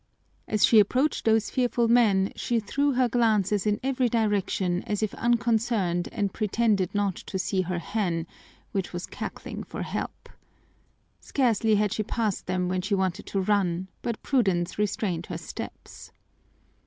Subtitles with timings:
[0.47, 5.13] As she approached those fearful men she threw her glances in every direction as if
[5.13, 8.25] unconcerned and pretended not to see her hen,
[8.71, 10.27] which was cackling for help.
[11.19, 16.11] Scarcely had she passed them when she wanted to run, but prudence restrained her steps.